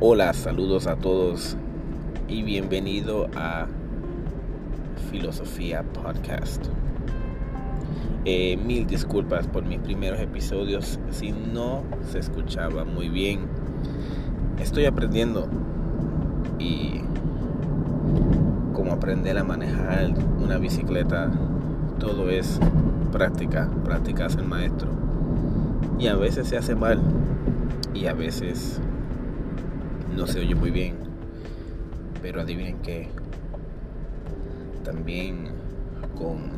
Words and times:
Hola, 0.00 0.32
saludos 0.32 0.86
a 0.86 0.94
todos 0.94 1.56
y 2.28 2.44
bienvenido 2.44 3.28
a 3.34 3.66
Filosofía 5.10 5.82
Podcast. 5.82 6.66
Eh, 8.24 8.56
mil 8.64 8.86
disculpas 8.86 9.48
por 9.48 9.64
mis 9.64 9.80
primeros 9.80 10.20
episodios 10.20 11.00
si 11.10 11.32
no 11.32 11.82
se 12.12 12.20
escuchaba 12.20 12.84
muy 12.84 13.08
bien. 13.08 13.40
Estoy 14.60 14.84
aprendiendo 14.84 15.48
y 16.60 17.00
como 18.74 18.92
aprender 18.92 19.36
a 19.36 19.42
manejar 19.42 20.14
una 20.40 20.58
bicicleta, 20.58 21.28
todo 21.98 22.30
es 22.30 22.60
práctica, 23.10 23.68
práctica 23.84 24.26
hace 24.26 24.38
el 24.38 24.46
maestro. 24.46 24.90
Y 25.98 26.06
a 26.06 26.14
veces 26.14 26.46
se 26.46 26.56
hace 26.56 26.76
mal 26.76 27.00
y 27.94 28.06
a 28.06 28.14
veces 28.14 28.80
no 30.18 30.26
se 30.26 30.40
oye 30.40 30.54
muy 30.54 30.70
bien. 30.70 30.96
Pero 32.20 32.40
adivinen 32.40 32.78
que 32.82 33.08
también 34.84 35.48
con 36.18 36.50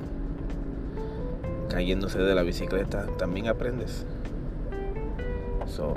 cayéndose 1.69 2.19
de 2.19 2.35
la 2.35 2.43
bicicleta 2.43 3.07
también 3.19 3.49
aprendes. 3.49 4.07
So, 5.67 5.95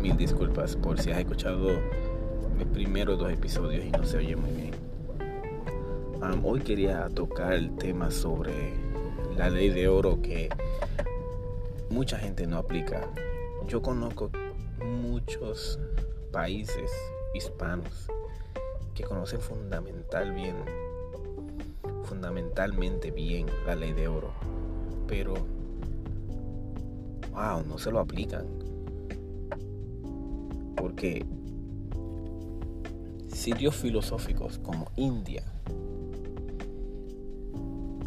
mil 0.00 0.16
disculpas 0.16 0.76
por 0.76 1.00
si 1.00 1.12
has 1.12 1.18
escuchado 1.18 1.68
mis 2.56 2.66
primeros 2.66 3.18
dos 3.18 3.32
episodios 3.32 3.84
y 3.84 3.90
no 3.90 4.04
se 4.04 4.18
oye 4.18 4.34
muy 4.34 4.50
bien. 4.50 4.74
Hoy 6.42 6.60
quería 6.60 7.08
tocar 7.08 7.52
el 7.52 7.76
tema 7.76 8.10
sobre 8.10 8.52
la 9.36 9.48
ley 9.48 9.70
de 9.70 9.86
oro 9.88 10.20
que 10.20 10.48
mucha 11.88 12.18
gente 12.18 12.46
no 12.46 12.58
aplica. 12.58 13.08
Yo 13.68 13.80
conozco 13.80 14.30
muchos 14.84 15.78
países 16.32 16.90
hispanos 17.34 18.08
que 18.94 19.04
conocen 19.04 19.40
fundamental 19.40 20.32
bien, 20.32 20.56
fundamentalmente 22.04 23.10
bien 23.10 23.46
la 23.66 23.76
ley 23.76 23.92
de 23.92 24.08
oro, 24.08 24.32
pero 25.06 25.34
wow, 27.32 27.64
no 27.66 27.78
se 27.78 27.90
lo 27.90 28.00
aplican. 28.00 28.46
Porque 30.76 31.24
sitios 33.28 33.76
filosóficos 33.76 34.58
como 34.58 34.90
India 34.96 35.44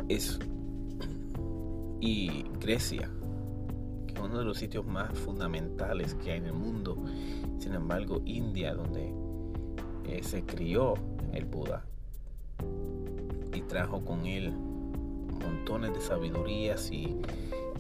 es 0.10 0.40
y 2.00 2.44
Grecia 2.60 3.10
uno 4.22 4.40
de 4.40 4.46
los 4.46 4.58
sitios 4.58 4.86
más 4.86 5.18
fundamentales 5.20 6.16
que 6.16 6.32
hay 6.32 6.38
en 6.40 6.46
el 6.46 6.54
mundo. 6.54 6.98
Sin 7.60 7.74
embargo, 7.74 8.22
India, 8.26 8.74
donde 8.74 9.14
eh, 10.06 10.24
se 10.24 10.44
crió 10.44 10.96
el 11.34 11.46
Buda 11.46 11.86
y 13.54 13.62
trajo 13.62 14.04
con 14.04 14.26
él 14.26 14.52
montones 14.52 15.94
de 15.94 16.02
sabidurías 16.02 16.92
y, 16.92 17.18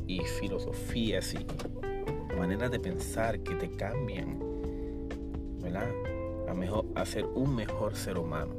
y 0.08 0.20
filosofías 0.20 1.34
y 1.34 1.46
maneras 2.38 2.72
de 2.72 2.80
pensar 2.80 3.40
que 3.40 3.56
te 3.56 3.70
cambian, 3.70 4.40
¿verdad? 5.62 5.90
A, 6.48 6.54
mejor, 6.54 6.86
a 6.96 7.06
ser 7.06 7.26
un 7.26 7.56
mejor 7.56 7.96
ser 7.96 8.18
humano. 8.18 8.56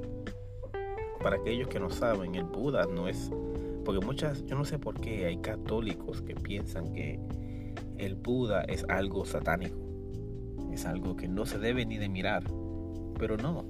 Para 1.22 1.36
aquellos 1.36 1.68
que 1.68 1.78
no 1.78 1.90
saben, 1.90 2.34
el 2.34 2.44
Buda 2.44 2.86
no 2.86 3.08
es 3.08 3.30
porque 3.84 4.04
muchas, 4.04 4.44
yo 4.46 4.56
no 4.56 4.64
sé 4.64 4.78
por 4.78 5.00
qué 5.00 5.26
hay 5.26 5.38
católicos 5.38 6.22
que 6.22 6.34
piensan 6.34 6.92
que 6.92 7.18
el 7.98 8.14
Buda 8.14 8.62
es 8.62 8.84
algo 8.88 9.24
satánico. 9.24 9.78
Es 10.72 10.86
algo 10.86 11.16
que 11.16 11.28
no 11.28 11.46
se 11.46 11.58
debe 11.58 11.84
ni 11.84 11.98
de 11.98 12.08
mirar. 12.08 12.44
Pero 13.18 13.36
no. 13.36 13.64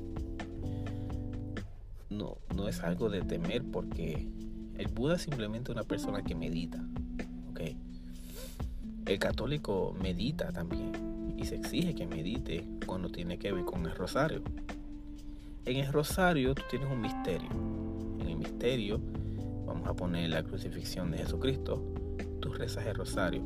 No, 2.10 2.36
no 2.54 2.68
es 2.68 2.80
algo 2.82 3.08
de 3.08 3.22
temer 3.22 3.62
porque 3.64 4.28
el 4.78 4.88
Buda 4.88 5.16
es 5.16 5.22
simplemente 5.22 5.72
una 5.72 5.84
persona 5.84 6.22
que 6.22 6.34
medita. 6.34 6.84
¿okay? 7.50 7.76
El 9.06 9.18
católico 9.18 9.94
medita 10.00 10.52
también 10.52 10.92
y 11.36 11.44
se 11.44 11.56
exige 11.56 11.94
que 11.94 12.06
medite 12.06 12.64
cuando 12.86 13.08
tiene 13.08 13.38
que 13.38 13.52
ver 13.52 13.64
con 13.64 13.84
el 13.84 13.94
rosario. 13.94 14.42
En 15.64 15.76
el 15.76 15.92
rosario 15.92 16.54
tú 16.54 16.62
tienes 16.70 16.90
un 16.90 17.00
misterio. 17.00 17.50
En 18.20 18.28
el 18.28 18.36
misterio 18.36 19.00
vamos 19.66 19.88
a 19.88 19.94
poner 19.94 20.30
la 20.30 20.42
crucifixión 20.42 21.10
de 21.10 21.18
Jesucristo. 21.18 21.82
Tú 22.40 22.52
rezas 22.52 22.86
el 22.86 22.94
rosario 22.94 23.42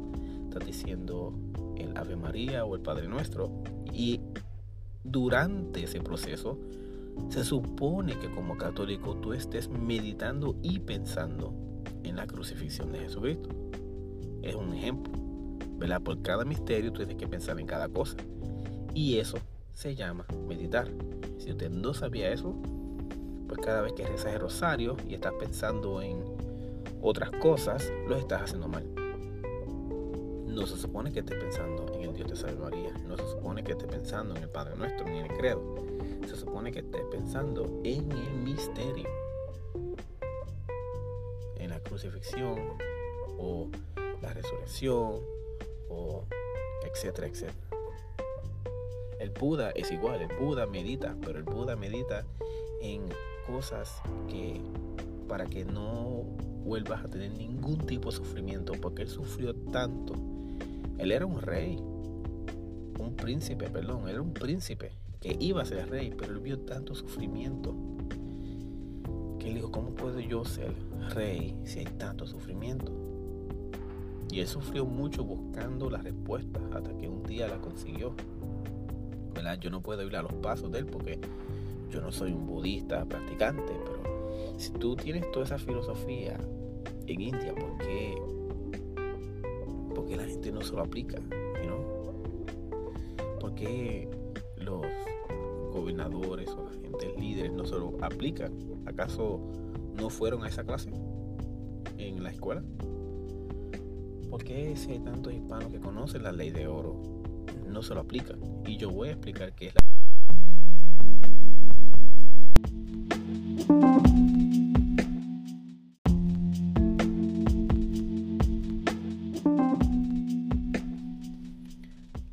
diciendo 0.64 1.34
el 1.76 1.96
Ave 1.96 2.16
María 2.16 2.64
o 2.64 2.74
el 2.74 2.82
Padre 2.82 3.08
Nuestro. 3.08 3.50
Y 3.92 4.20
durante 5.04 5.84
ese 5.84 6.00
proceso 6.00 6.58
se 7.28 7.44
supone 7.44 8.18
que 8.18 8.30
como 8.30 8.56
católico 8.56 9.16
tú 9.16 9.32
estés 9.32 9.68
meditando 9.68 10.56
y 10.62 10.78
pensando 10.80 11.54
en 12.02 12.16
la 12.16 12.26
crucifixión 12.26 12.92
de 12.92 13.00
Jesucristo. 13.00 13.48
Es 14.42 14.54
un 14.54 14.74
ejemplo. 14.74 15.12
¿verdad? 15.78 16.00
Por 16.00 16.22
cada 16.22 16.44
misterio 16.44 16.92
tú 16.92 16.98
tienes 16.98 17.16
que 17.16 17.28
pensar 17.28 17.60
en 17.60 17.66
cada 17.66 17.88
cosa. 17.88 18.16
Y 18.94 19.18
eso 19.18 19.38
se 19.74 19.94
llama 19.94 20.24
meditar. 20.48 20.88
Si 21.38 21.50
usted 21.50 21.70
no 21.70 21.92
sabía 21.92 22.32
eso, 22.32 22.54
pues 23.46 23.60
cada 23.60 23.82
vez 23.82 23.92
que 23.92 24.06
rezas 24.06 24.32
el 24.32 24.40
rosario 24.40 24.96
y 25.08 25.14
estás 25.14 25.34
pensando 25.38 26.00
en 26.00 26.24
otras 27.02 27.30
cosas, 27.30 27.92
lo 28.08 28.16
estás 28.16 28.42
haciendo 28.42 28.68
mal 28.68 28.95
no 30.56 30.66
se 30.66 30.78
supone 30.78 31.12
que 31.12 31.20
esté 31.20 31.36
pensando 31.36 31.92
en 31.92 32.00
el 32.00 32.14
Dios 32.14 32.30
de 32.30 32.34
Salvaría, 32.36 32.90
no 33.06 33.14
se 33.18 33.28
supone 33.28 33.62
que 33.62 33.72
esté 33.72 33.86
pensando 33.86 34.34
en 34.34 34.42
el 34.42 34.48
Padre 34.48 34.74
Nuestro 34.74 35.04
ni 35.04 35.18
en 35.18 35.26
el 35.26 35.36
credo, 35.36 35.76
se 36.26 36.34
supone 36.34 36.72
que 36.72 36.78
esté 36.78 37.00
pensando 37.10 37.82
en 37.84 38.10
el 38.10 38.30
misterio, 38.38 39.06
en 41.58 41.68
la 41.68 41.78
crucifixión 41.80 42.58
o 43.38 43.68
la 44.22 44.32
resurrección 44.32 45.20
o 45.90 46.24
etcétera, 46.90 47.26
etcétera. 47.26 47.68
El 49.20 49.30
Buda 49.30 49.72
es 49.72 49.92
igual, 49.92 50.22
el 50.22 50.34
Buda 50.38 50.64
medita, 50.64 51.16
pero 51.22 51.38
el 51.38 51.44
Buda 51.44 51.76
medita 51.76 52.24
en 52.80 53.02
cosas 53.46 54.00
que 54.26 54.62
para 55.28 55.44
que 55.44 55.66
no 55.66 56.22
vuelvas 56.64 57.04
a 57.04 57.08
tener 57.08 57.32
ningún 57.32 57.76
tipo 57.86 58.10
de 58.10 58.16
sufrimiento, 58.16 58.72
porque 58.80 59.02
él 59.02 59.08
sufrió 59.08 59.54
tanto 59.54 60.14
él 60.98 61.12
era 61.12 61.26
un 61.26 61.40
rey, 61.40 61.76
un 61.76 63.14
príncipe, 63.16 63.68
perdón, 63.68 64.08
era 64.08 64.20
un 64.20 64.32
príncipe 64.32 64.92
que 65.20 65.36
iba 65.38 65.62
a 65.62 65.64
ser 65.64 65.88
rey, 65.90 66.12
pero 66.16 66.32
él 66.32 66.40
vio 66.40 66.60
tanto 66.60 66.94
sufrimiento 66.94 67.74
que 69.38 69.48
él 69.48 69.54
dijo, 69.54 69.70
¿cómo 69.70 69.90
puedo 69.90 70.20
yo 70.20 70.44
ser 70.44 70.72
rey 71.14 71.54
si 71.64 71.80
hay 71.80 71.84
tanto 71.84 72.26
sufrimiento? 72.26 72.92
Y 74.30 74.40
él 74.40 74.46
sufrió 74.46 74.84
mucho 74.84 75.24
buscando 75.24 75.88
la 75.88 75.98
respuesta 75.98 76.60
hasta 76.74 76.96
que 76.96 77.08
un 77.08 77.22
día 77.22 77.46
la 77.46 77.58
consiguió. 77.58 78.14
¿Verdad? 79.34 79.58
Yo 79.60 79.70
no 79.70 79.82
puedo 79.82 80.02
ir 80.02 80.16
a 80.16 80.22
los 80.22 80.32
pasos 80.34 80.72
de 80.72 80.80
él 80.80 80.86
porque 80.86 81.20
yo 81.90 82.00
no 82.00 82.10
soy 82.10 82.32
un 82.32 82.46
budista 82.46 83.04
practicante, 83.04 83.72
pero 83.84 84.58
si 84.58 84.70
tú 84.72 84.96
tienes 84.96 85.30
toda 85.30 85.44
esa 85.44 85.58
filosofía 85.58 86.36
en 87.06 87.20
India, 87.20 87.54
¿por 87.54 87.78
qué 87.78 88.16
porque 89.96 90.14
la 90.14 90.24
gente 90.24 90.52
no 90.52 90.60
se 90.60 90.74
lo 90.74 90.82
aplica, 90.82 91.18
¿no? 91.18 91.78
Porque 93.40 94.06
los 94.58 94.84
gobernadores 95.72 96.50
o 96.50 96.64
la 96.64 96.70
gente 96.70 97.14
líderes 97.18 97.52
no 97.52 97.64
se 97.64 97.78
lo 97.78 97.96
aplican. 98.02 98.52
¿Acaso 98.84 99.40
no 99.98 100.10
fueron 100.10 100.44
a 100.44 100.48
esa 100.48 100.64
clase 100.64 100.90
en 101.96 102.22
la 102.22 102.30
escuela? 102.30 102.62
¿Por 104.28 104.44
qué 104.44 104.76
si 104.76 104.92
hay 104.92 104.98
tantos 104.98 105.32
hispanos 105.32 105.72
que 105.72 105.80
conocen 105.80 106.24
la 106.24 106.32
ley 106.32 106.50
de 106.50 106.66
oro 106.66 107.00
no 107.66 107.82
se 107.82 107.94
lo 107.94 108.00
aplican? 108.00 108.38
Y 108.66 108.76
yo 108.76 108.90
voy 108.90 109.08
a 109.08 109.12
explicar 109.12 109.54
qué 109.54 109.68
es 109.68 109.74
la 109.74 109.80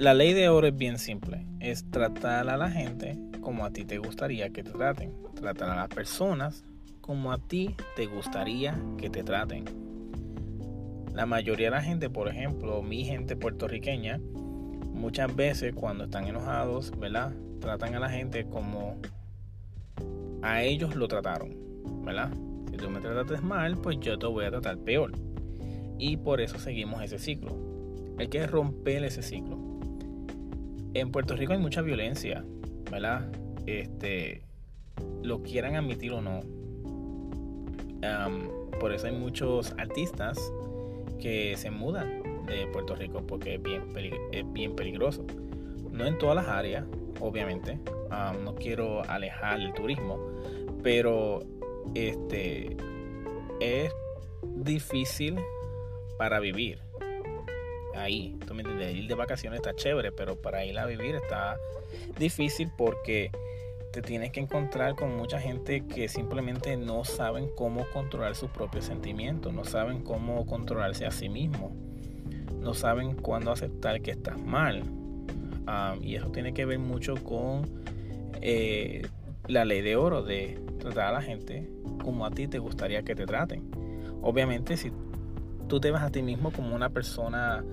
La 0.03 0.13
ley 0.13 0.33
de 0.33 0.49
oro 0.49 0.67
es 0.67 0.75
bien 0.75 0.99
simple. 0.99 1.45
Es 1.61 1.89
tratar 1.89 2.49
a 2.49 2.57
la 2.57 2.69
gente 2.69 3.17
como 3.39 3.63
a 3.63 3.71
ti 3.71 3.85
te 3.85 3.99
gustaría 3.99 4.49
que 4.49 4.61
te 4.61 4.71
traten. 4.71 5.13
Tratar 5.33 5.69
a 5.69 5.75
las 5.77 5.87
personas 5.87 6.65
como 6.99 7.31
a 7.31 7.37
ti 7.37 7.77
te 7.95 8.07
gustaría 8.07 8.77
que 8.97 9.09
te 9.09 9.23
traten. 9.23 9.63
La 11.13 11.25
mayoría 11.25 11.67
de 11.67 11.77
la 11.77 11.81
gente, 11.81 12.09
por 12.09 12.27
ejemplo, 12.27 12.81
mi 12.81 13.05
gente 13.05 13.37
puertorriqueña, 13.37 14.19
muchas 14.91 15.33
veces 15.33 15.73
cuando 15.73 16.03
están 16.03 16.27
enojados, 16.27 16.91
¿verdad? 16.99 17.33
Tratan 17.61 17.95
a 17.95 17.99
la 17.99 18.09
gente 18.09 18.43
como 18.43 18.97
a 20.41 20.63
ellos 20.63 20.97
lo 20.97 21.07
trataron, 21.07 21.55
¿verdad? 22.03 22.29
Si 22.69 22.75
tú 22.75 22.89
me 22.89 22.99
tratas 22.99 23.41
mal, 23.41 23.77
pues 23.77 24.01
yo 24.01 24.19
te 24.19 24.25
voy 24.25 24.43
a 24.43 24.51
tratar 24.51 24.79
peor. 24.79 25.13
Y 25.97 26.17
por 26.17 26.41
eso 26.41 26.59
seguimos 26.59 27.01
ese 27.01 27.19
ciclo. 27.19 27.57
Hay 28.17 28.27
que 28.27 28.45
romper 28.45 29.05
ese 29.05 29.21
ciclo 29.21 29.62
en 30.93 31.11
Puerto 31.11 31.35
Rico 31.35 31.53
hay 31.53 31.59
mucha 31.59 31.81
violencia, 31.81 32.43
¿verdad? 32.91 33.31
Este, 33.65 34.41
lo 35.21 35.41
quieran 35.41 35.75
admitir 35.75 36.13
o 36.13 36.21
no. 36.21 36.41
por 38.79 38.93
eso 38.93 39.07
hay 39.07 39.13
muchos 39.13 39.73
artistas 39.77 40.37
que 41.19 41.55
se 41.57 41.71
mudan 41.71 42.45
de 42.45 42.67
Puerto 42.67 42.95
Rico 42.95 43.25
porque 43.25 43.55
es 43.55 43.61
bien, 43.61 43.83
es 44.31 44.53
bien 44.53 44.75
peligroso. 44.75 45.25
No 45.91 46.05
en 46.05 46.17
todas 46.17 46.35
las 46.35 46.47
áreas, 46.47 46.85
obviamente. 47.19 47.79
no 48.43 48.55
quiero 48.55 49.03
alejar 49.09 49.59
el 49.59 49.73
turismo, 49.73 50.19
pero 50.83 51.43
este 51.95 52.75
es 53.59 53.91
difícil 54.55 55.37
para 56.17 56.39
vivir 56.39 56.79
ahí. 57.95 58.37
¿Tú 58.47 58.53
me 58.53 58.61
entiendes? 58.61 58.95
Ir 58.95 59.07
de 59.07 59.15
vacaciones 59.15 59.57
está 59.57 59.75
chévere, 59.75 60.11
pero 60.11 60.35
para 60.35 60.65
ir 60.65 60.77
a 60.79 60.85
vivir 60.85 61.15
está 61.15 61.57
difícil 62.17 62.69
porque 62.77 63.31
te 63.93 64.01
tienes 64.01 64.31
que 64.31 64.39
encontrar 64.39 64.95
con 64.95 65.15
mucha 65.15 65.39
gente 65.39 65.85
que 65.85 66.07
simplemente 66.07 66.75
no 66.77 67.05
saben 67.05 67.47
cómo 67.55 67.85
controlar 67.93 68.35
sus 68.35 68.49
propios 68.49 68.85
sentimientos, 68.85 69.53
no 69.53 69.63
saben 69.65 70.01
cómo 70.01 70.47
controlarse 70.47 71.05
a 71.05 71.11
sí 71.11 71.29
mismos, 71.29 71.71
no 72.59 72.73
saben 72.73 73.15
cuándo 73.15 73.51
aceptar 73.51 74.01
que 74.01 74.09
estás 74.09 74.41
mal. 74.41 74.83
y 76.01 76.15
eso 76.15 76.31
tiene 76.31 76.55
que 76.55 76.65
ver 76.65 76.79
mucho 76.79 77.15
con 77.23 77.83
eh, 78.41 79.05
la 79.47 79.63
ley 79.63 79.81
de 79.81 79.95
oro 79.95 80.23
de 80.23 80.59
tratar 80.79 81.09
a 81.09 81.11
la 81.11 81.21
gente 81.21 81.69
como 82.01 82.25
a 82.25 82.31
ti 82.31 82.47
te 82.47 82.57
gustaría 82.57 83.03
que 83.03 83.13
te 83.13 83.27
traten. 83.27 83.69
Obviamente 84.23 84.75
si 84.75 84.91
tú 85.67 85.79
te 85.79 85.91
vas 85.91 86.03
a 86.03 86.09
ti 86.09 86.21
mismo 86.21 86.51
como 86.51 86.75
una 86.75 86.89
persona 86.89 87.63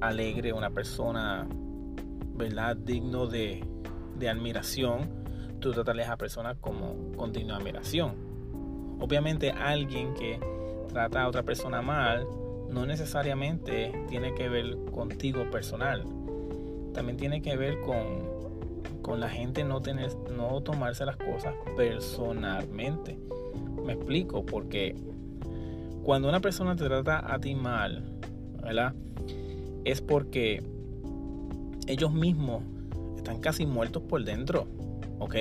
alegre, 0.00 0.52
una 0.52 0.70
persona, 0.70 1.46
¿verdad? 2.34 2.76
Digno 2.76 3.26
de, 3.26 3.64
admiración, 4.28 5.08
tú 5.58 5.72
tratarles 5.72 6.08
a 6.08 6.16
personas 6.16 6.56
como 6.60 7.12
con 7.16 7.32
digno 7.32 7.54
de 7.54 7.60
admiración. 7.60 8.14
Obviamente 9.00 9.50
alguien 9.50 10.14
que 10.14 10.38
trata 10.88 11.22
a 11.22 11.28
otra 11.28 11.42
persona 11.42 11.82
mal 11.82 12.24
no 12.70 12.86
necesariamente 12.86 13.92
tiene 14.08 14.34
que 14.34 14.48
ver 14.48 14.76
contigo 14.92 15.50
personal. 15.50 16.04
También 16.94 17.16
tiene 17.16 17.42
que 17.42 17.56
ver 17.56 17.80
con, 17.80 19.02
con 19.02 19.18
la 19.18 19.28
gente 19.28 19.64
no, 19.64 19.80
tener, 19.80 20.14
no 20.36 20.60
tomarse 20.60 21.04
las 21.04 21.16
cosas 21.16 21.54
personalmente. 21.76 23.18
Me 23.84 23.94
explico, 23.94 24.46
porque 24.46 24.94
cuando 26.02 26.28
una 26.28 26.40
persona 26.40 26.74
te 26.76 26.84
trata 26.84 27.32
a 27.32 27.38
ti 27.38 27.54
mal, 27.54 28.02
¿verdad? 28.60 28.94
Es 29.84 30.00
porque 30.00 30.62
ellos 31.86 32.12
mismos 32.12 32.62
están 33.16 33.40
casi 33.40 33.66
muertos 33.66 34.02
por 34.02 34.24
dentro, 34.24 34.66
¿ok? 35.18 35.36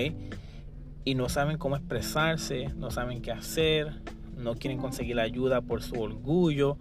Y 1.04 1.16
no 1.16 1.30
saben 1.30 1.58
cómo 1.58 1.76
expresarse, 1.76 2.68
no 2.78 2.92
saben 2.92 3.22
qué 3.22 3.32
hacer, 3.32 4.02
no 4.38 4.56
quieren 4.56 4.80
conseguir 4.80 5.16
la 5.16 5.24
ayuda 5.24 5.62
por 5.62 5.82
su 5.82 6.00
orgullo, 6.00 6.78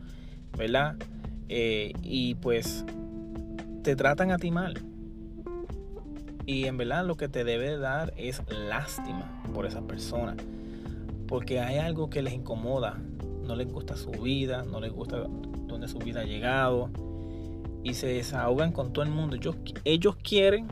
¿verdad? 0.57 0.97
Eh, 1.49 1.93
y 2.03 2.35
pues 2.37 2.85
te 3.83 3.97
tratan 3.97 4.31
a 4.31 4.39
ti 4.39 4.51
mal. 4.51 4.83
Y 6.45 6.67
en 6.67 6.77
verdad 6.77 7.07
lo 7.07 7.17
que 7.17 7.29
te 7.29 7.45
debe 7.45 7.79
dar 7.79 8.13
es 8.17 8.43
lástima 8.51 9.43
por 9.55 9.67
esa 9.67 9.83
persona. 9.83 10.37
Porque 11.27 11.61
hay 11.61 11.79
algo 11.79 12.11
que 12.11 12.23
les 12.23 12.35
incomoda 12.35 12.99
no 13.51 13.57
les 13.57 13.71
gusta 13.71 13.97
su 13.97 14.13
vida, 14.13 14.63
no 14.63 14.81
les 14.81 14.93
gusta 14.93 15.27
dónde 15.67 15.89
su 15.89 15.99
vida 15.99 16.21
ha 16.21 16.25
llegado 16.25 16.89
y 17.83 17.95
se 17.95 18.07
desahogan 18.07 18.71
con 18.71 18.93
todo 18.93 19.05
el 19.05 19.11
mundo. 19.11 19.37
Ellos, 19.85 20.17
quieren 20.17 20.69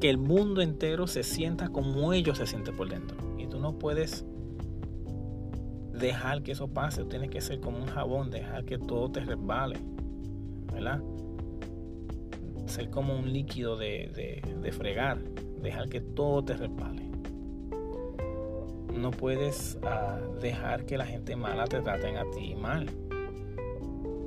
que 0.00 0.08
el 0.08 0.16
mundo 0.16 0.62
entero 0.62 1.06
se 1.06 1.22
sienta 1.22 1.68
como 1.68 2.14
ellos 2.14 2.38
se 2.38 2.46
sienten 2.46 2.74
por 2.74 2.88
dentro. 2.88 3.18
Y 3.38 3.46
tú 3.46 3.60
no 3.60 3.78
puedes 3.78 4.24
dejar 5.92 6.42
que 6.42 6.52
eso 6.52 6.68
pase. 6.68 7.02
Tú 7.02 7.08
tienes 7.10 7.28
que 7.28 7.42
ser 7.42 7.60
como 7.60 7.76
un 7.76 7.86
jabón, 7.86 8.30
dejar 8.30 8.64
que 8.64 8.78
todo 8.78 9.10
te 9.10 9.20
resbale. 9.20 9.78
¿Verdad? 10.72 11.02
Ser 12.64 12.88
como 12.88 13.18
un 13.18 13.34
líquido 13.34 13.76
de, 13.76 14.40
de 14.62 14.72
fregar. 14.72 15.18
Dejar 15.60 15.90
que 15.90 16.00
todo 16.00 16.42
te 16.42 16.56
resbale 16.56 17.13
no 18.94 19.10
puedes 19.10 19.78
ah, 19.82 20.18
dejar 20.40 20.84
que 20.86 20.96
la 20.96 21.06
gente 21.06 21.36
mala 21.36 21.64
te 21.66 21.80
traten 21.80 22.16
a 22.16 22.30
ti 22.30 22.54
mal. 22.54 22.86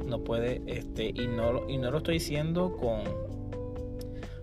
No 0.06 0.24
puede, 0.24 0.62
este, 0.68 1.10
y 1.10 1.28
no, 1.28 1.68
y 1.68 1.78
no 1.78 1.92
lo 1.92 1.98
estoy 1.98 2.16
diciendo 2.16 2.76
con, 2.78 3.02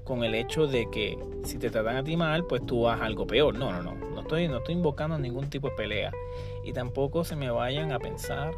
con 0.04 0.24
el 0.24 0.34
hecho 0.34 0.66
de 0.66 0.90
que 0.90 1.18
si 1.44 1.58
te 1.58 1.70
tratan 1.70 1.96
a 1.96 2.04
ti 2.04 2.16
mal, 2.16 2.44
pues 2.44 2.64
tú 2.66 2.88
hagas 2.88 3.02
algo 3.02 3.26
peor. 3.26 3.54
No, 3.54 3.72
no, 3.72 3.82
no. 3.82 3.94
No 3.94 4.20
estoy, 4.20 4.48
no 4.48 4.58
estoy 4.58 4.74
invocando 4.74 5.18
ningún 5.18 5.48
tipo 5.50 5.70
de 5.70 5.76
pelea. 5.76 6.12
Y 6.64 6.72
tampoco 6.72 7.24
se 7.24 7.36
me 7.36 7.50
vayan 7.50 7.92
a 7.92 7.98
pensar 7.98 8.52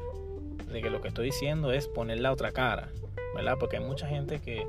de 0.73 0.83
que 0.83 0.91
lo 0.91 1.01
que 1.01 1.09
estoy 1.09 1.27
diciendo 1.27 1.73
es 1.73 1.89
poner 1.89 2.21
la 2.21 2.33
otra 2.33 2.53
cara. 2.53 2.89
¿Verdad? 3.35 3.57
Porque 3.59 3.77
hay 3.77 3.85
mucha 3.85 4.07
gente 4.07 4.41
que 4.41 4.67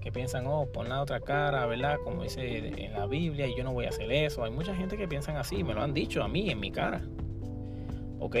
que 0.00 0.10
piensan, 0.10 0.46
oh, 0.46 0.66
pon 0.72 0.88
la 0.88 1.02
otra 1.02 1.20
cara, 1.20 1.66
¿verdad? 1.66 1.98
Como 2.02 2.22
dice 2.22 2.58
en 2.58 2.92
la 2.92 3.06
Biblia, 3.06 3.46
y 3.46 3.56
yo 3.56 3.64
no 3.64 3.72
voy 3.72 3.86
a 3.86 3.90
hacer 3.90 4.10
eso. 4.10 4.44
Hay 4.44 4.50
mucha 4.50 4.74
gente 4.74 4.96
que 4.96 5.06
piensan 5.06 5.36
así, 5.36 5.62
me 5.62 5.74
lo 5.74 5.82
han 5.82 5.94
dicho 5.94 6.22
a 6.22 6.28
mí, 6.28 6.50
en 6.50 6.60
mi 6.60 6.70
cara. 6.70 7.02
¿Ok? 8.18 8.36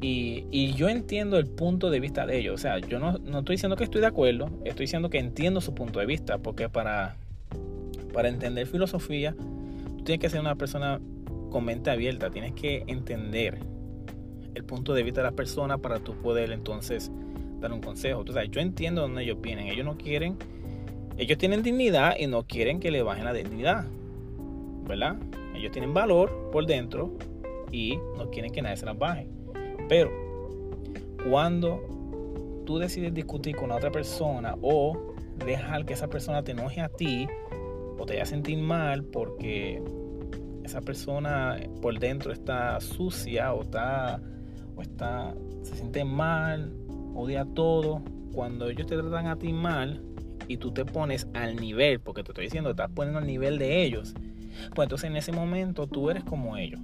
Y, 0.00 0.72
yo 0.72 0.88
entiendo 0.88 1.38
el 1.38 1.46
punto 1.46 1.88
de 1.88 2.00
vista 2.00 2.26
de 2.26 2.38
ellos. 2.38 2.54
O 2.54 2.58
sea, 2.58 2.78
yo 2.78 2.98
no, 2.98 3.16
estoy 3.16 3.54
diciendo 3.54 3.76
que 3.76 3.84
estoy 3.84 4.00
de 4.00 4.08
acuerdo, 4.08 4.50
estoy 4.64 4.84
diciendo 4.84 5.08
que 5.10 5.18
entiendo 5.18 5.60
su 5.60 5.74
punto 5.74 6.00
de 6.00 6.06
vista, 6.06 6.38
porque 6.38 6.68
para, 6.68 7.16
para 8.12 8.28
entender 8.28 8.66
filosofía, 8.66 9.34
tú 9.98 10.04
tienes 10.04 10.20
que 10.20 10.28
ser 10.28 10.40
una 10.40 10.56
persona 10.56 11.00
con 11.50 11.64
mente 11.64 11.90
abierta, 11.90 12.30
tienes 12.30 12.52
que 12.52 12.82
entender 12.88 13.58
el 14.54 14.64
punto 14.64 14.92
de 14.92 15.04
vista 15.04 15.20
de 15.20 15.28
la 15.28 15.36
persona 15.36 15.78
para 15.78 16.00
tú 16.00 16.14
poder 16.20 16.50
entonces 16.50 17.12
dar 17.60 17.72
un 17.72 17.80
consejo. 17.80 18.20
Entonces, 18.20 18.50
yo 18.50 18.60
entiendo 18.60 19.02
dónde 19.02 19.22
ellos 19.22 19.40
vienen. 19.40 19.68
Ellos 19.68 19.86
no 19.86 19.96
quieren 19.96 20.36
ellos 21.22 21.38
tienen 21.38 21.62
dignidad 21.62 22.16
y 22.18 22.26
no 22.26 22.42
quieren 22.42 22.80
que 22.80 22.90
le 22.90 23.02
bajen 23.02 23.24
la 23.24 23.32
dignidad. 23.32 23.84
¿Verdad? 24.88 25.16
Ellos 25.54 25.70
tienen 25.70 25.94
valor 25.94 26.50
por 26.50 26.66
dentro 26.66 27.12
y 27.70 27.96
no 28.16 28.28
quieren 28.30 28.52
que 28.52 28.60
nadie 28.60 28.76
se 28.76 28.86
las 28.86 28.98
baje. 28.98 29.28
Pero 29.88 30.10
cuando 31.30 31.80
tú 32.66 32.78
decides 32.78 33.14
discutir 33.14 33.54
con 33.54 33.70
otra 33.70 33.92
persona 33.92 34.56
o 34.62 35.14
dejar 35.46 35.84
que 35.84 35.92
esa 35.92 36.08
persona 36.08 36.42
te 36.42 36.52
enoje 36.52 36.80
a 36.80 36.88
ti 36.88 37.28
o 37.96 38.04
te 38.04 38.14
haga 38.14 38.26
sentir 38.26 38.58
mal 38.58 39.04
porque 39.04 39.80
esa 40.64 40.80
persona 40.80 41.56
por 41.80 42.00
dentro 42.00 42.32
está 42.32 42.80
sucia 42.80 43.52
o 43.54 43.62
está 43.62 44.20
o 44.74 44.82
está 44.82 45.34
se 45.62 45.76
siente 45.76 46.04
mal, 46.04 46.72
odia 47.14 47.44
todo, 47.44 48.02
cuando 48.32 48.68
ellos 48.68 48.88
te 48.88 48.96
tratan 48.96 49.28
a 49.28 49.38
ti 49.38 49.52
mal, 49.52 50.02
y 50.48 50.56
tú 50.56 50.72
te 50.72 50.84
pones 50.84 51.26
al 51.34 51.56
nivel, 51.56 52.00
porque 52.00 52.22
te 52.22 52.32
estoy 52.32 52.44
diciendo, 52.44 52.70
estás 52.70 52.90
poniendo 52.90 53.18
al 53.18 53.26
nivel 53.26 53.58
de 53.58 53.84
ellos, 53.84 54.14
pues 54.74 54.86
entonces 54.86 55.10
en 55.10 55.16
ese 55.16 55.32
momento 55.32 55.86
tú 55.86 56.10
eres 56.10 56.24
como 56.24 56.56
ellos. 56.56 56.80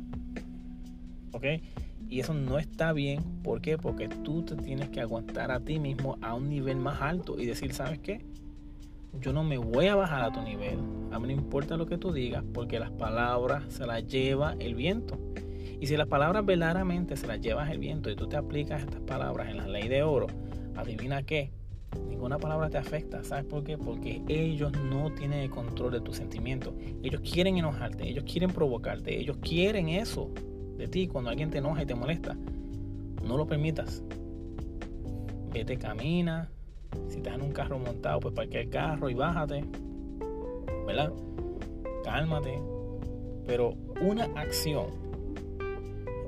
¿Ok? 1.33 1.45
Y 2.09 2.21
eso 2.21 2.33
no 2.33 2.59
está 2.59 2.93
bien. 2.93 3.23
¿Por 3.43 3.61
qué? 3.61 3.77
Porque 3.77 4.09
tú 4.09 4.43
te 4.43 4.57
tienes 4.57 4.89
que 4.89 5.01
aguantar 5.01 5.51
a 5.51 5.61
ti 5.61 5.79
mismo 5.79 6.17
a 6.23 6.35
un 6.35 6.49
nivel 6.49 6.77
más 6.77 7.03
alto 7.03 7.39
y 7.39 7.45
decir, 7.45 7.75
¿sabes 7.75 7.99
qué? 7.99 8.25
Yo 9.21 9.33
no 9.33 9.45
me 9.45 9.59
voy 9.59 9.87
a 9.87 9.95
bajar 9.95 10.25
a 10.25 10.33
tu 10.33 10.41
nivel. 10.41 10.79
A 11.13 11.19
mí 11.19 11.27
no 11.27 11.33
importa 11.33 11.77
lo 11.77 11.87
que 11.87 11.99
tú 11.99 12.13
digas, 12.13 12.45
porque 12.55 12.79
las 12.79 12.91
palabras 12.91 13.65
se 13.69 13.87
las 13.87 14.07
lleva 14.07 14.55
el 14.59 14.75
viento. 14.75 15.19
Y 15.81 15.87
si 15.87 15.97
las 15.97 16.09
palabras 16.09 16.45
verdaderamente 16.45 17.17
se 17.17 17.27
las 17.27 17.41
llevas 17.41 17.71
el 17.71 17.79
viento 17.79 18.11
y 18.11 18.17
tú 18.17 18.27
te 18.27 18.37
aplicas 18.37 18.83
estas 18.83 19.01
palabras 19.03 19.49
en 19.49 19.59
la 19.59 19.69
ley 19.69 19.89
de 19.89 20.03
oro, 20.03 20.27
adivina 20.77 21.23
qué, 21.23 21.53
ninguna 22.09 22.39
palabra 22.39 22.69
te 22.69 22.79
afecta. 22.79 23.23
¿Sabes 23.25 23.45
por 23.45 23.65
qué? 23.65 23.79
Porque 23.79 24.23
ellos 24.29 24.73
no 24.73 25.13
tienen 25.13 25.41
el 25.41 25.51
control 25.51 25.93
de 25.93 26.01
tus 26.01 26.17
sentimientos. 26.17 26.75
Ellos 27.03 27.21
quieren 27.21 27.57
enojarte, 27.57 28.09
ellos 28.09 28.25
quieren 28.25 28.51
provocarte, 28.51 29.19
ellos 29.19 29.39
quieren 29.39 29.89
eso 29.89 30.31
de 30.77 30.89
ti 30.89 31.09
cuando 31.09 31.31
alguien 31.31 31.51
te 31.51 31.59
enoja 31.59 31.83
y 31.83 31.87
te 31.87 31.95
molesta. 31.95 32.37
No 33.25 33.37
lo 33.37 33.47
permitas. 33.47 34.03
Vete, 35.53 35.77
camina. 35.77 36.51
Si 37.09 37.19
estás 37.19 37.35
en 37.35 37.43
un 37.43 37.53
carro 37.53 37.79
montado, 37.79 38.21
pues 38.21 38.35
parquea 38.35 38.63
el 38.63 38.71
carro 38.71 39.11
y 39.11 39.15
bájate. 39.15 39.65
¿Verdad? 40.87 41.13
Cálmate. 42.05 42.61
Pero 43.47 43.75
una 44.01 44.25
acción 44.37 44.87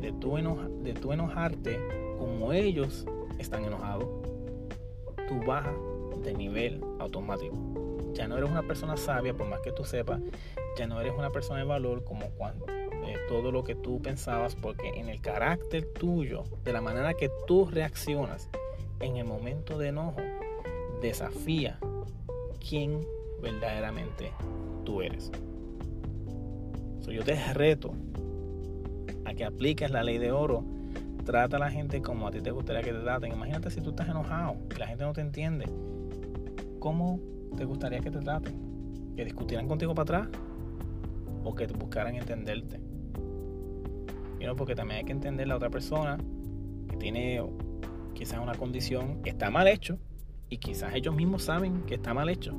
de 0.00 0.12
tu, 0.12 0.35
de 0.83 0.95
tu 0.95 1.12
enojarte 1.12 1.79
como 2.19 2.52
ellos 2.52 3.07
están 3.38 3.64
enojados 3.64 4.07
tú 5.31 5.41
bajas 5.47 5.75
de 6.25 6.35
nivel 6.35 6.83
automático. 6.99 7.57
Ya 8.13 8.27
no 8.27 8.37
eres 8.37 8.51
una 8.51 8.65
persona 8.65 8.97
sabia, 8.97 9.33
por 9.33 9.47
más 9.49 9.61
que 9.61 9.71
tú 9.71 9.85
sepas, 9.85 10.21
ya 10.77 10.89
no 10.89 11.01
eres 11.01 11.15
una 11.17 11.31
persona 11.31 11.61
de 11.61 11.65
valor 11.65 12.03
como 12.03 12.27
cuando 12.31 12.67
eh, 12.69 13.17
todo 13.29 13.53
lo 13.53 13.63
que 13.63 13.77
tú 13.77 14.03
pensabas, 14.03 14.57
porque 14.57 14.89
en 14.89 15.09
el 15.09 15.21
carácter 15.21 15.87
tuyo, 15.93 16.43
de 16.65 16.73
la 16.73 16.81
manera 16.81 17.15
que 17.15 17.31
tú 17.47 17.67
reaccionas 17.71 18.51
en 18.99 19.17
el 19.17 19.25
momento 19.25 19.79
de 19.79 19.89
enojo, 19.89 20.21
desafía 21.01 21.79
quién 22.69 23.07
verdaderamente 23.41 24.33
tú 24.85 25.01
eres. 25.01 25.31
yo 27.07 27.25
te 27.25 27.35
reto 27.55 27.93
a 29.25 29.35
que 29.35 29.45
apliques 29.45 29.91
la 29.91 30.03
ley 30.03 30.19
de 30.19 30.33
oro. 30.33 30.65
Trata 31.25 31.57
a 31.57 31.61
la 31.61 31.71
gente 31.71 32.00
como 32.03 32.27
a 32.27 32.31
ti 32.31 32.41
te 32.41 32.50
gustaría 32.50 32.83
que 32.83 32.93
te 32.93 33.00
traten. 33.00 33.33
Imagínate 33.33 33.71
si 33.71 33.81
tú 33.81 33.91
estás 33.91 34.09
enojado 34.09 34.57
y 34.75 34.79
la 34.79 34.87
gente 34.87 35.05
no 35.05 35.12
te 35.12 35.21
entiende. 35.21 35.67
¿Cómo 36.79 37.21
te 37.57 37.65
gustaría 37.65 38.00
que 38.00 38.11
te 38.11 38.19
traten? 38.21 39.15
¿Que 39.17 39.25
discutieran 39.25 39.69
contigo 39.69 39.95
para 39.95 40.21
atrás? 40.21 40.41
¿O 41.45 41.55
que 41.55 41.67
buscaran 41.67 42.15
entenderte? 42.15 42.81
porque 44.57 44.75
también 44.75 44.99
hay 44.99 45.05
que 45.05 45.12
entender 45.12 45.47
la 45.47 45.57
otra 45.57 45.71
persona 45.71 46.19
que 46.89 46.97
tiene 46.97 47.43
quizás 48.15 48.41
una 48.41 48.55
condición, 48.55 49.21
está 49.25 49.50
mal 49.50 49.69
hecho, 49.69 49.99
y 50.49 50.59
quizás 50.59 50.95
ellos 50.95 51.15
mismos 51.15 51.45
saben 51.45 51.83
que 51.83 51.95
está 51.95 52.12
mal 52.12 52.29
hecho, 52.29 52.55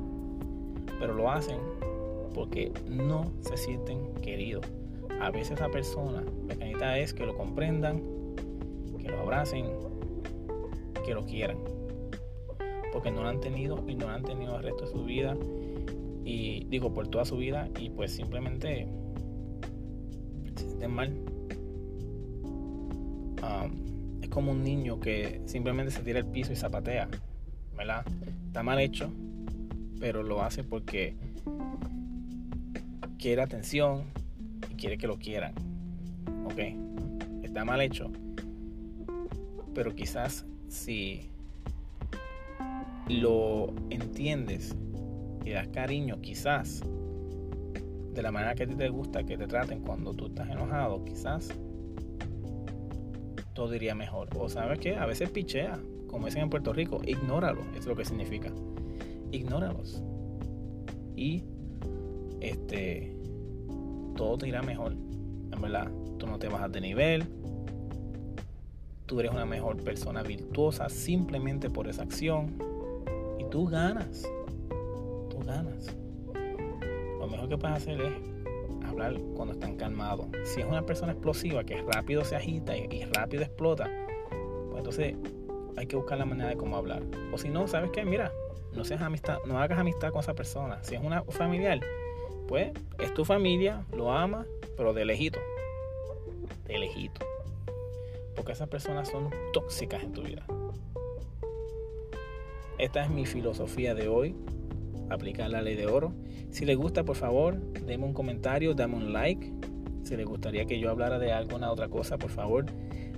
pero 0.98 1.14
lo 1.14 1.30
hacen 1.30 1.58
porque 2.34 2.72
no 2.88 3.30
se 3.40 3.56
sienten 3.56 4.14
queridos. 4.22 4.66
A 5.20 5.30
veces 5.30 5.52
esa 5.52 5.68
persona, 5.68 6.22
la 6.48 6.56
canita 6.56 6.98
es 6.98 7.12
que 7.12 7.26
lo 7.26 7.36
comprendan, 7.36 8.02
que 9.02 9.10
lo 9.10 9.20
abracen, 9.20 9.66
que 11.04 11.14
lo 11.14 11.24
quieran. 11.24 11.58
Porque 12.92 13.10
no 13.10 13.22
lo 13.22 13.28
han 13.28 13.40
tenido 13.40 13.82
y 13.88 13.94
no 13.94 14.06
lo 14.06 14.12
han 14.12 14.22
tenido 14.22 14.56
el 14.56 14.62
resto 14.62 14.84
de 14.84 14.92
su 14.92 15.04
vida. 15.04 15.36
Y 16.24 16.64
digo, 16.66 16.92
por 16.92 17.08
toda 17.08 17.24
su 17.24 17.36
vida. 17.36 17.68
Y 17.78 17.90
pues 17.90 18.12
simplemente 18.12 18.86
se 20.56 20.66
sienten 20.66 20.90
mal. 20.90 21.18
es 24.22 24.28
como 24.28 24.52
un 24.52 24.62
niño 24.62 25.00
que 25.00 25.42
simplemente 25.46 25.90
se 25.90 26.02
tira 26.02 26.20
al 26.20 26.26
piso 26.26 26.52
y 26.52 26.56
zapatea. 26.56 27.08
¿Verdad? 27.76 28.04
Está 28.46 28.62
mal 28.62 28.78
hecho. 28.78 29.10
Pero 29.98 30.22
lo 30.22 30.42
hace 30.42 30.64
porque 30.64 31.16
quiere 33.18 33.42
atención 33.42 34.04
y 34.70 34.74
quiere 34.74 34.98
que 34.98 35.06
lo 35.06 35.18
quieran. 35.18 35.54
¿Ok? 36.44 36.58
Está 37.42 37.64
mal 37.64 37.80
hecho. 37.80 38.10
Pero 39.74 39.94
quizás 39.94 40.44
si 40.68 41.30
lo 43.08 43.72
entiendes 43.90 44.74
y 45.44 45.50
das 45.50 45.68
cariño, 45.68 46.20
quizás 46.20 46.82
de 48.14 48.22
la 48.22 48.30
manera 48.30 48.54
que 48.54 48.64
a 48.64 48.66
ti 48.66 48.74
te 48.74 48.88
gusta 48.88 49.24
que 49.24 49.36
te 49.36 49.46
traten 49.46 49.80
cuando 49.80 50.12
tú 50.14 50.26
estás 50.26 50.48
enojado, 50.50 51.04
quizás 51.04 51.48
todo 53.54 53.74
iría 53.74 53.94
mejor. 53.94 54.28
O 54.36 54.48
sabes 54.48 54.78
que 54.78 54.96
a 54.96 55.06
veces 55.06 55.30
pichea, 55.30 55.78
como 56.08 56.26
dicen 56.26 56.42
en 56.42 56.50
Puerto 56.50 56.72
Rico, 56.72 57.00
ignóralo, 57.06 57.62
es 57.76 57.86
lo 57.86 57.96
que 57.96 58.04
significa. 58.04 58.52
Ignóralos. 59.30 60.02
Y 61.16 61.44
este, 62.40 63.16
todo 64.16 64.38
te 64.38 64.48
irá 64.48 64.62
mejor. 64.62 64.92
En 64.92 65.60
verdad, 65.60 65.90
tú 66.18 66.26
no 66.26 66.38
te 66.38 66.48
bajas 66.48 66.72
de 66.72 66.80
nivel. 66.80 67.24
Tú 69.06 69.20
eres 69.20 69.32
una 69.32 69.44
mejor 69.44 69.76
persona 69.82 70.22
virtuosa 70.22 70.88
simplemente 70.88 71.68
por 71.68 71.88
esa 71.88 72.02
acción. 72.02 72.58
Y 73.38 73.44
tú 73.44 73.66
ganas. 73.66 74.22
Tú 75.28 75.38
ganas. 75.44 75.94
Lo 77.18 77.26
mejor 77.26 77.48
que 77.48 77.58
puedes 77.58 77.76
hacer 77.76 78.00
es 78.00 78.12
hablar 78.86 79.16
cuando 79.34 79.54
están 79.54 79.76
calmados. 79.76 80.26
Si 80.44 80.60
es 80.60 80.66
una 80.66 80.84
persona 80.84 81.12
explosiva 81.12 81.64
que 81.64 81.82
rápido 81.82 82.24
se 82.24 82.36
agita 82.36 82.76
y, 82.76 83.04
rápido 83.12 83.42
explota, 83.42 83.90
pues 84.70 84.78
entonces 84.78 85.14
hay 85.76 85.86
que 85.86 85.96
buscar 85.96 86.18
la 86.18 86.24
manera 86.24 86.50
de 86.50 86.56
cómo 86.56 86.76
hablar. 86.76 87.02
O 87.32 87.38
si 87.38 87.48
no, 87.48 87.66
¿sabes 87.66 87.90
qué? 87.90 88.04
Mira, 88.04 88.32
no 88.74 88.84
seas 88.84 89.02
amistad, 89.02 89.38
no 89.46 89.58
hagas 89.58 89.78
amistad 89.78 90.10
con 90.10 90.20
esa 90.20 90.34
persona. 90.34 90.82
Si 90.82 90.94
es 90.94 91.02
una 91.02 91.22
familiar, 91.24 91.80
pues 92.48 92.72
es 92.98 93.12
tu 93.14 93.24
familia, 93.24 93.84
lo 93.92 94.12
ama, 94.12 94.46
pero 94.76 94.92
de 94.92 95.04
lejito. 95.04 95.38
De 96.66 96.78
lejito. 96.78 97.31
Porque 98.42 98.54
esas 98.54 98.68
personas 98.68 99.08
son 99.08 99.30
tóxicas 99.52 100.02
en 100.02 100.10
tu 100.10 100.22
vida. 100.22 100.44
Esta 102.76 103.04
es 103.04 103.08
mi 103.08 103.24
filosofía 103.24 103.94
de 103.94 104.08
hoy. 104.08 104.34
Aplicar 105.10 105.48
la 105.48 105.62
ley 105.62 105.76
de 105.76 105.86
oro. 105.86 106.12
Si 106.50 106.64
les 106.64 106.76
gusta, 106.76 107.04
por 107.04 107.14
favor, 107.14 107.60
denme 107.86 108.04
un 108.04 108.12
comentario, 108.12 108.74
dame 108.74 108.96
un 108.96 109.12
like. 109.12 109.48
Si 110.02 110.16
les 110.16 110.26
gustaría 110.26 110.64
que 110.64 110.80
yo 110.80 110.90
hablara 110.90 111.20
de 111.20 111.30
alguna 111.30 111.70
otra 111.70 111.86
cosa, 111.86 112.18
por 112.18 112.30
favor, 112.30 112.66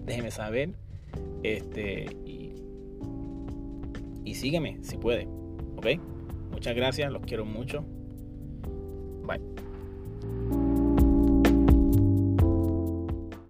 déjenme 0.04 0.30
saber. 0.30 0.74
Este, 1.42 2.04
y, 2.26 2.52
y 4.26 4.34
sígueme 4.34 4.76
si 4.82 4.98
puede. 4.98 5.26
¿Ok? 5.76 5.86
Muchas 6.50 6.76
gracias, 6.76 7.10
los 7.10 7.22
quiero 7.22 7.46
mucho. 7.46 7.86